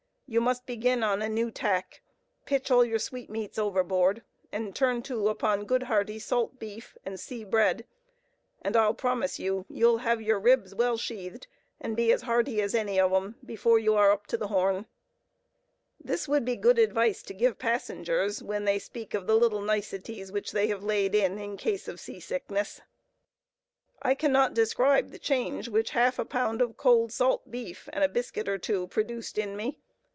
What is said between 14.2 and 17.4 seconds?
to the Horn." This would be good advice to